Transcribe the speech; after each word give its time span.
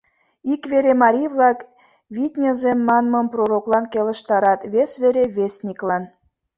Ик 0.53 0.61
вере 0.71 0.93
марий-влак 1.03 1.59
«витньызе» 2.15 2.71
манмым 2.87 3.27
пророклан 3.33 3.85
келыштарат, 3.93 4.59
вес 4.73 4.91
вере— 5.01 5.23
вестниклан. 5.35 6.03